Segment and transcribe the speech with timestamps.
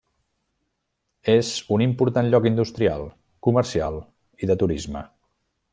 [1.33, 3.07] És un important lloc industrial,
[3.49, 4.01] comercial
[4.47, 5.07] i de turisme.